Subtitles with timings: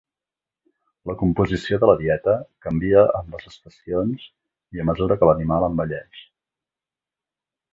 [1.09, 2.33] La composició de la dieta
[2.67, 4.25] canvia amb les estacions
[4.79, 6.25] i a mesura que l'animal envelleix.